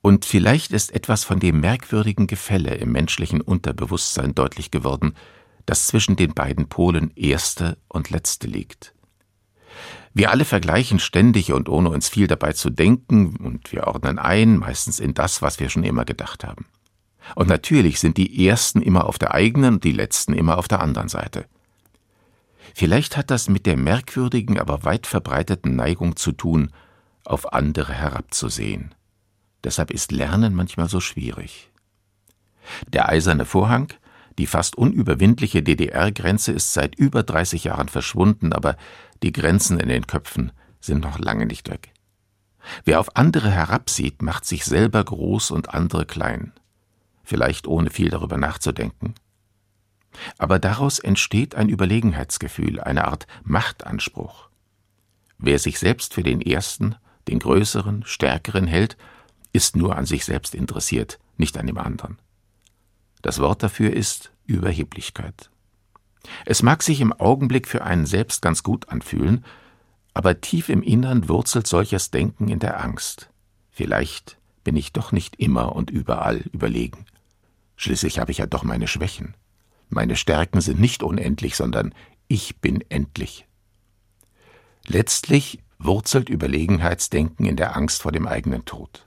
Und 0.00 0.24
vielleicht 0.24 0.72
ist 0.72 0.94
etwas 0.94 1.22
von 1.22 1.38
dem 1.38 1.60
merkwürdigen 1.60 2.26
Gefälle 2.26 2.76
im 2.76 2.92
menschlichen 2.92 3.42
Unterbewusstsein 3.42 4.34
deutlich 4.34 4.70
geworden, 4.70 5.16
das 5.66 5.86
zwischen 5.86 6.16
den 6.16 6.32
beiden 6.32 6.70
Polen 6.70 7.10
erste 7.14 7.76
und 7.88 8.08
letzte 8.08 8.46
liegt. 8.46 8.94
Wir 10.14 10.30
alle 10.30 10.46
vergleichen 10.46 10.98
ständig 10.98 11.52
und 11.52 11.68
ohne 11.68 11.90
uns 11.90 12.08
viel 12.08 12.26
dabei 12.26 12.54
zu 12.54 12.70
denken, 12.70 13.36
und 13.36 13.70
wir 13.70 13.86
ordnen 13.86 14.18
ein, 14.18 14.56
meistens 14.56 14.98
in 14.98 15.12
das, 15.12 15.42
was 15.42 15.60
wir 15.60 15.68
schon 15.68 15.84
immer 15.84 16.06
gedacht 16.06 16.42
haben. 16.42 16.64
Und 17.34 17.50
natürlich 17.50 18.00
sind 18.00 18.16
die 18.16 18.46
Ersten 18.46 18.80
immer 18.80 19.04
auf 19.04 19.18
der 19.18 19.34
eigenen 19.34 19.74
und 19.74 19.84
die 19.84 19.92
Letzten 19.92 20.32
immer 20.32 20.56
auf 20.56 20.68
der 20.68 20.80
anderen 20.80 21.10
Seite. 21.10 21.44
Vielleicht 22.74 23.16
hat 23.16 23.30
das 23.30 23.48
mit 23.48 23.66
der 23.66 23.76
merkwürdigen, 23.76 24.58
aber 24.58 24.84
weit 24.84 25.06
verbreiteten 25.06 25.76
Neigung 25.76 26.16
zu 26.16 26.32
tun, 26.32 26.70
auf 27.24 27.52
andere 27.52 27.92
herabzusehen. 27.92 28.94
Deshalb 29.64 29.90
ist 29.90 30.12
Lernen 30.12 30.54
manchmal 30.54 30.88
so 30.88 31.00
schwierig. 31.00 31.70
Der 32.88 33.08
eiserne 33.08 33.44
Vorhang, 33.44 33.92
die 34.38 34.46
fast 34.46 34.76
unüberwindliche 34.76 35.62
DDR-Grenze 35.62 36.52
ist 36.52 36.72
seit 36.72 36.94
über 36.94 37.22
30 37.22 37.64
Jahren 37.64 37.88
verschwunden, 37.88 38.52
aber 38.52 38.76
die 39.22 39.32
Grenzen 39.32 39.78
in 39.78 39.88
den 39.88 40.06
Köpfen 40.06 40.52
sind 40.80 41.02
noch 41.02 41.18
lange 41.18 41.46
nicht 41.46 41.68
weg. 41.68 41.92
Wer 42.84 43.00
auf 43.00 43.16
andere 43.16 43.50
herabsieht, 43.50 44.22
macht 44.22 44.44
sich 44.44 44.64
selber 44.64 45.02
groß 45.02 45.50
und 45.50 45.70
andere 45.70 46.06
klein, 46.06 46.52
vielleicht 47.24 47.66
ohne 47.66 47.90
viel 47.90 48.10
darüber 48.10 48.36
nachzudenken. 48.36 49.14
Aber 50.38 50.58
daraus 50.58 50.98
entsteht 50.98 51.54
ein 51.54 51.68
Überlegenheitsgefühl, 51.68 52.80
eine 52.80 53.06
Art 53.06 53.26
Machtanspruch. 53.44 54.48
Wer 55.38 55.58
sich 55.58 55.78
selbst 55.78 56.14
für 56.14 56.22
den 56.22 56.40
Ersten, 56.40 56.96
den 57.28 57.38
Größeren, 57.38 58.04
Stärkeren 58.04 58.66
hält, 58.66 58.96
ist 59.52 59.76
nur 59.76 59.96
an 59.96 60.06
sich 60.06 60.24
selbst 60.24 60.54
interessiert, 60.54 61.18
nicht 61.36 61.56
an 61.58 61.66
dem 61.66 61.78
anderen. 61.78 62.18
Das 63.22 63.38
Wort 63.38 63.62
dafür 63.62 63.92
ist 63.92 64.32
Überheblichkeit. 64.46 65.50
Es 66.44 66.62
mag 66.62 66.82
sich 66.82 67.00
im 67.00 67.12
Augenblick 67.12 67.66
für 67.66 67.84
einen 67.84 68.06
selbst 68.06 68.42
ganz 68.42 68.62
gut 68.62 68.88
anfühlen, 68.88 69.44
aber 70.12 70.40
tief 70.40 70.68
im 70.68 70.82
Innern 70.82 71.28
wurzelt 71.28 71.66
solches 71.66 72.10
Denken 72.10 72.48
in 72.48 72.58
der 72.58 72.82
Angst. 72.82 73.30
Vielleicht 73.70 74.38
bin 74.64 74.76
ich 74.76 74.92
doch 74.92 75.12
nicht 75.12 75.36
immer 75.36 75.74
und 75.74 75.90
überall 75.90 76.38
überlegen. 76.52 77.06
Schließlich 77.76 78.18
habe 78.18 78.30
ich 78.30 78.38
ja 78.38 78.46
doch 78.46 78.62
meine 78.62 78.88
Schwächen. 78.88 79.34
Meine 79.90 80.16
Stärken 80.16 80.60
sind 80.60 80.80
nicht 80.80 81.02
unendlich, 81.02 81.56
sondern 81.56 81.94
ich 82.28 82.60
bin 82.60 82.82
endlich. 82.88 83.46
Letztlich 84.86 85.58
wurzelt 85.78 86.28
Überlegenheitsdenken 86.28 87.44
in 87.46 87.56
der 87.56 87.76
Angst 87.76 88.02
vor 88.02 88.12
dem 88.12 88.26
eigenen 88.26 88.64
Tod. 88.64 89.06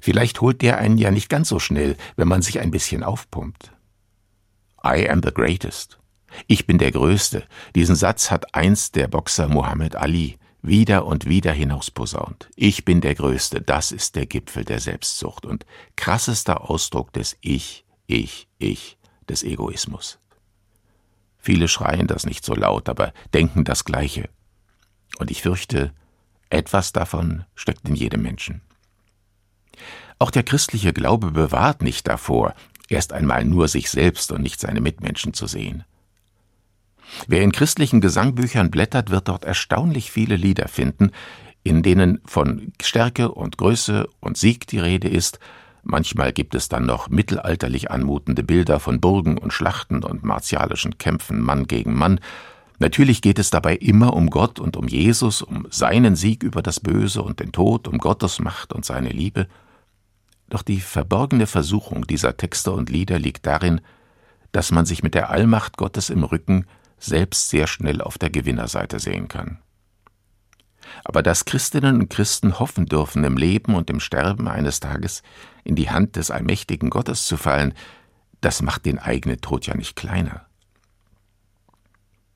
Vielleicht 0.00 0.40
holt 0.40 0.62
der 0.62 0.78
einen 0.78 0.98
ja 0.98 1.10
nicht 1.10 1.28
ganz 1.28 1.48
so 1.48 1.58
schnell, 1.58 1.96
wenn 2.16 2.28
man 2.28 2.42
sich 2.42 2.60
ein 2.60 2.70
bisschen 2.70 3.02
aufpumpt. 3.02 3.72
I 4.84 5.08
am 5.08 5.22
the 5.22 5.32
greatest. 5.32 5.98
Ich 6.46 6.66
bin 6.66 6.78
der 6.78 6.92
Größte. 6.92 7.44
Diesen 7.74 7.96
Satz 7.96 8.30
hat 8.30 8.54
einst 8.54 8.96
der 8.96 9.08
Boxer 9.08 9.48
Muhammad 9.48 9.96
Ali 9.96 10.38
wieder 10.60 11.06
und 11.06 11.26
wieder 11.26 11.52
hinausposaunt. 11.52 12.50
Ich 12.56 12.84
bin 12.84 13.00
der 13.00 13.14
Größte, 13.14 13.62
das 13.62 13.92
ist 13.92 14.16
der 14.16 14.26
Gipfel 14.26 14.64
der 14.64 14.80
Selbstsucht 14.80 15.46
und 15.46 15.64
krassester 15.96 16.68
Ausdruck 16.68 17.12
des 17.12 17.36
Ich, 17.40 17.84
Ich, 18.06 18.48
Ich, 18.58 18.97
des 19.28 19.42
Egoismus. 19.42 20.18
Viele 21.38 21.68
schreien 21.68 22.06
das 22.06 22.26
nicht 22.26 22.44
so 22.44 22.54
laut, 22.54 22.88
aber 22.88 23.12
denken 23.32 23.64
das 23.64 23.84
Gleiche. 23.84 24.28
Und 25.18 25.30
ich 25.30 25.42
fürchte, 25.42 25.92
etwas 26.50 26.92
davon 26.92 27.44
steckt 27.54 27.88
in 27.88 27.94
jedem 27.94 28.22
Menschen. 28.22 28.60
Auch 30.18 30.30
der 30.30 30.42
christliche 30.42 30.92
Glaube 30.92 31.30
bewahrt 31.30 31.82
nicht 31.82 32.08
davor, 32.08 32.54
erst 32.88 33.12
einmal 33.12 33.44
nur 33.44 33.68
sich 33.68 33.90
selbst 33.90 34.32
und 34.32 34.42
nicht 34.42 34.60
seine 34.60 34.80
Mitmenschen 34.80 35.32
zu 35.32 35.46
sehen. 35.46 35.84
Wer 37.26 37.42
in 37.42 37.52
christlichen 37.52 38.00
Gesangbüchern 38.00 38.70
blättert, 38.70 39.10
wird 39.10 39.28
dort 39.28 39.44
erstaunlich 39.44 40.10
viele 40.10 40.36
Lieder 40.36 40.68
finden, 40.68 41.12
in 41.62 41.82
denen 41.82 42.20
von 42.26 42.72
Stärke 42.82 43.30
und 43.30 43.58
Größe 43.58 44.08
und 44.20 44.36
Sieg 44.36 44.66
die 44.66 44.78
Rede 44.78 45.08
ist, 45.08 45.38
manchmal 45.88 46.32
gibt 46.32 46.54
es 46.54 46.68
dann 46.68 46.86
noch 46.86 47.08
mittelalterlich 47.08 47.90
anmutende 47.90 48.44
Bilder 48.44 48.78
von 48.78 49.00
Burgen 49.00 49.38
und 49.38 49.52
Schlachten 49.52 50.04
und 50.04 50.24
martialischen 50.24 50.98
Kämpfen 50.98 51.40
Mann 51.40 51.66
gegen 51.66 51.94
Mann, 51.94 52.20
Natürlich 52.80 53.22
geht 53.22 53.40
es 53.40 53.50
dabei 53.50 53.74
immer 53.74 54.14
um 54.14 54.30
Gott 54.30 54.60
und 54.60 54.76
um 54.76 54.86
Jesus, 54.86 55.42
um 55.42 55.66
seinen 55.70 56.14
Sieg 56.14 56.44
über 56.44 56.62
das 56.62 56.78
Böse 56.78 57.22
und 57.22 57.40
den 57.40 57.50
Tod, 57.50 57.88
um 57.88 57.98
Gottes 57.98 58.38
Macht 58.38 58.72
und 58.72 58.84
seine 58.84 59.08
Liebe. 59.08 59.48
Doch 60.48 60.62
die 60.62 60.80
verborgene 60.80 61.46
Versuchung 61.46 62.06
dieser 62.06 62.36
Texte 62.36 62.70
und 62.70 62.88
Lieder 62.88 63.18
liegt 63.18 63.46
darin, 63.46 63.80
dass 64.52 64.70
man 64.70 64.86
sich 64.86 65.02
mit 65.02 65.14
der 65.14 65.30
Allmacht 65.30 65.76
Gottes 65.76 66.08
im 66.08 66.22
Rücken 66.22 66.66
selbst 66.98 67.50
sehr 67.50 67.66
schnell 67.66 68.00
auf 68.00 68.16
der 68.16 68.30
Gewinnerseite 68.30 69.00
sehen 69.00 69.28
kann. 69.28 69.58
Aber 71.04 71.22
dass 71.22 71.44
Christinnen 71.44 72.00
und 72.00 72.10
Christen 72.10 72.58
hoffen 72.58 72.86
dürfen, 72.86 73.24
im 73.24 73.36
Leben 73.36 73.74
und 73.74 73.90
im 73.90 74.00
Sterben 74.00 74.48
eines 74.48 74.80
Tages 74.80 75.22
in 75.64 75.74
die 75.74 75.90
Hand 75.90 76.16
des 76.16 76.30
allmächtigen 76.30 76.90
Gottes 76.90 77.26
zu 77.26 77.36
fallen, 77.36 77.74
das 78.40 78.62
macht 78.62 78.86
den 78.86 78.98
eigenen 78.98 79.40
Tod 79.40 79.66
ja 79.66 79.76
nicht 79.76 79.96
kleiner. 79.96 80.46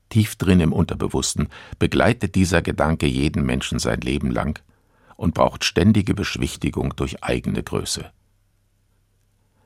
Tief 0.09 0.35
drin 0.35 0.59
im 0.59 0.73
Unterbewussten 0.73 1.47
begleitet 1.79 2.35
dieser 2.35 2.61
Gedanke 2.61 3.07
jeden 3.07 3.45
Menschen 3.45 3.79
sein 3.79 3.99
Leben 4.01 4.29
lang 4.29 4.61
und 5.15 5.33
braucht 5.33 5.63
ständige 5.63 6.13
Beschwichtigung 6.13 6.95
durch 6.95 7.23
eigene 7.23 7.63
Größe. 7.63 8.11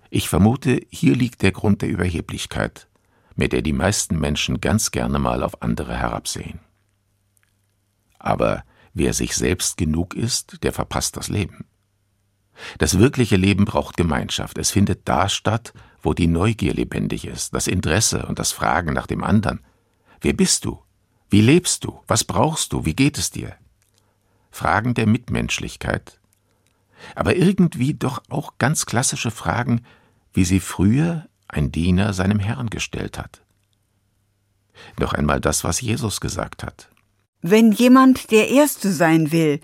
Ich 0.10 0.30
vermute, 0.30 0.82
hier 0.90 1.16
liegt 1.16 1.42
der 1.42 1.52
Grund 1.52 1.82
der 1.82 1.90
Überheblichkeit, 1.90 2.88
mit 3.36 3.52
der 3.52 3.62
die 3.62 3.74
meisten 3.74 4.20
Menschen 4.20 4.62
ganz 4.62 4.92
gerne 4.92 5.20
mal 5.20 5.44
auf 5.44 5.62
andere 5.62 5.96
herabsehen. 5.96 6.60
Aber 8.18 8.64
wer 8.98 9.14
sich 9.14 9.36
selbst 9.36 9.78
genug 9.78 10.14
ist, 10.16 10.64
der 10.64 10.74
verpasst 10.74 11.18
das 11.18 11.30
Leben. 11.30 11.66
Das 12.80 12.98
wirkliche 12.98 13.36
Leben 13.36 13.66
braucht 13.66 13.98
Gemeinschaft. 13.98 14.58
Es 14.58 14.72
findet 14.72 15.08
da 15.08 15.30
statt, 15.30 15.74
wo 16.02 16.14
die 16.14 16.28
Neugier 16.28 16.74
lebendig 16.74 17.26
ist, 17.26 17.54
das 17.54 17.68
Interesse 17.68 18.26
und 18.26 18.40
das 18.40 18.52
Fragen 18.52 18.94
nach 18.94 19.08
dem 19.08 19.24
anderen. 19.24 19.60
Wer 20.22 20.34
bist 20.34 20.66
du? 20.66 20.82
Wie 21.30 21.42
lebst 21.42 21.84
du? 21.84 22.00
Was 22.08 22.24
brauchst 22.24 22.74
du? 22.74 22.86
Wie 22.86 22.96
geht 22.96 23.18
es 23.18 23.30
dir? 23.30 23.56
Fragen 24.50 24.94
der 24.96 25.06
Mitmenschlichkeit, 25.06 26.20
aber 27.16 27.36
irgendwie 27.36 27.94
doch 27.94 28.24
auch 28.30 28.58
ganz 28.58 28.86
klassische 28.86 29.30
Fragen, 29.30 29.82
wie 30.34 30.46
sie 30.46 30.60
früher 30.60 31.28
ein 31.48 31.72
Diener 31.72 32.14
seinem 32.14 32.40
Herrn 32.40 32.70
gestellt 32.70 33.18
hat. 33.18 33.42
Noch 35.00 35.14
einmal 35.14 35.40
das, 35.40 35.64
was 35.64 35.82
Jesus 35.82 36.22
gesagt 36.22 36.64
hat. 36.64 36.90
Wenn 37.42 37.72
jemand 37.72 38.32
der 38.32 38.50
Erste 38.50 38.92
sein 38.92 39.32
will, 39.32 39.62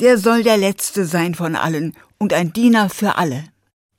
der 0.00 0.18
soll 0.18 0.42
der 0.42 0.56
Letzte 0.56 1.06
sein 1.06 1.34
von 1.34 1.56
allen 1.56 1.94
und 2.18 2.32
ein 2.32 2.52
Diener 2.52 2.90
für 2.90 3.16
alle. 3.16 3.44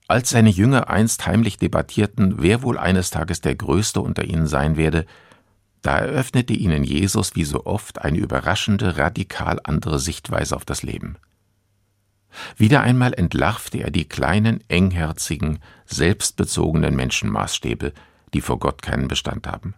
Als 0.08 0.30
seine 0.30 0.50
Jünger 0.50 0.90
einst 0.90 1.26
heimlich 1.26 1.58
debattierten, 1.58 2.36
wer 2.38 2.62
wohl 2.62 2.78
eines 2.78 3.10
Tages 3.10 3.42
der 3.42 3.56
Größte 3.56 4.02
unter 4.02 4.24
ihnen 4.24 4.46
sein 4.46 4.78
werde, 4.78 5.06
da 5.82 5.98
eröffnete 6.00 6.54
ihnen 6.54 6.84
Jesus 6.84 7.36
wie 7.36 7.44
so 7.44 7.66
oft 7.66 8.02
eine 8.02 8.18
überraschende, 8.18 8.98
radikal 8.98 9.60
andere 9.64 10.00
Sichtweise 10.00 10.56
auf 10.56 10.66
das 10.66 10.84
Leben. 10.84 11.18
Wieder 12.58 12.82
einmal 12.82 13.14
entlarvte 13.14 13.80
er 13.80 13.92
die 13.92 14.06
kleinen, 14.06 14.64
engherzigen, 14.68 15.60
selbstbezogenen 15.86 16.96
Menschenmaßstäbe, 16.96 17.94
die 18.34 18.42
vor 18.42 18.60
Gott 18.60 18.82
keinen 18.82 19.08
Bestand 19.08 19.48
haben. 19.48 19.76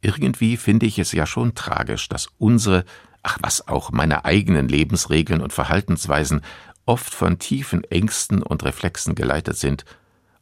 Irgendwie 0.00 0.56
finde 0.56 0.86
ich 0.86 0.98
es 0.98 1.12
ja 1.12 1.26
schon 1.26 1.54
tragisch, 1.54 2.08
dass 2.08 2.28
unsere, 2.38 2.84
ach 3.22 3.38
was 3.42 3.68
auch, 3.68 3.90
meine 3.90 4.24
eigenen 4.24 4.68
Lebensregeln 4.68 5.42
und 5.42 5.52
Verhaltensweisen 5.52 6.42
oft 6.86 7.14
von 7.14 7.38
tiefen 7.38 7.84
Ängsten 7.84 8.42
und 8.42 8.64
Reflexen 8.64 9.14
geleitet 9.14 9.56
sind 9.56 9.84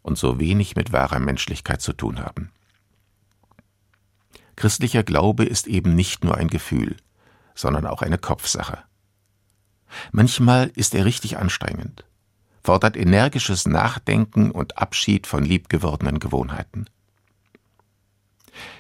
und 0.03 0.17
so 0.17 0.39
wenig 0.39 0.77
mit 0.77 0.93
wahrer 0.93 1.19
Menschlichkeit 1.19 1.83
zu 1.83 1.93
tun 1.93 2.21
haben. 2.21 2.51
Christlicher 4.57 5.03
Glaube 5.03 5.45
ist 5.45 5.67
eben 5.67 5.95
nicht 5.95 6.25
nur 6.25 6.37
ein 6.37 6.49
Gefühl, 6.49 6.97
sondern 7.55 7.87
auch 7.87 8.03
eine 8.03 8.19
Kopfsache. 8.19 8.79
Manchmal 10.13 10.71
ist 10.75 10.95
er 10.95 11.05
richtig 11.05 11.39
anstrengend, 11.39 12.05
fordert 12.63 12.97
energisches 12.97 13.67
Nachdenken 13.67 14.51
und 14.51 14.79
Abschied 14.79 15.27
von 15.27 15.45
liebgewordenen 15.45 16.19
Gewohnheiten. 16.19 16.87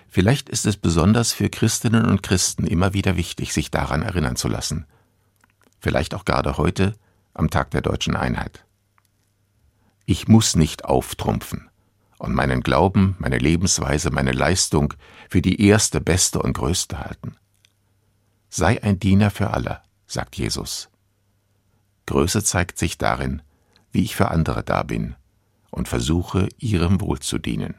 Vielleicht 0.09 0.49
ist 0.49 0.67
es 0.67 0.77
besonders 0.77 1.33
für 1.33 1.51
Christinnen 1.51 2.07
und 2.07 2.23
Christen 2.23 2.67
immer 2.67 2.95
wieder 2.95 3.17
wichtig, 3.17 3.53
sich 3.53 3.71
daran 3.71 4.03
erinnern 4.03 4.37
zu 4.37 4.49
lassen. 4.49 4.87
Vielleicht 5.81 6.15
auch 6.15 6.25
gerade 6.25 6.57
heute, 6.57 6.95
am 7.35 7.51
Tag 7.51 7.71
der 7.71 7.83
deutschen 7.83 8.17
Einheit. 8.17 8.65
Ich 10.07 10.27
muss 10.27 10.57
nicht 10.57 10.87
auftrumpfen, 10.87 11.69
und 12.19 12.35
meinen 12.35 12.63
Glauben, 12.63 13.17
meine 13.19 13.39
Lebensweise, 13.39 14.11
meine 14.11 14.33
Leistung 14.33 14.95
für 15.29 15.41
die 15.41 15.65
erste, 15.65 16.01
beste 16.01 16.41
und 16.43 16.53
größte 16.55 16.99
halten. 16.99 17.37
Sei 18.49 18.83
ein 18.83 18.99
Diener 18.99 19.31
für 19.31 19.51
alle, 19.51 19.83
sagt 20.07 20.37
Jesus. 20.37 20.89
Größe 22.07 22.43
zeigt 22.43 22.79
sich 22.79 22.99
darin, 22.99 23.43
wie 23.93 24.03
ich 24.03 24.17
für 24.17 24.31
andere 24.31 24.65
da 24.65 24.83
bin 24.83 25.15
und 25.71 25.89
versuche, 25.89 26.49
ihrem 26.59 27.01
Wohl 27.01 27.21
zu 27.21 27.39
dienen. 27.39 27.75